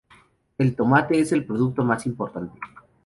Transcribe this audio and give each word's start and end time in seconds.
El 0.57 0.75
tomate 0.75 1.19
es 1.19 1.31
el 1.31 1.45
producto 1.45 1.83
más 1.83 2.07
importante. 2.07 2.57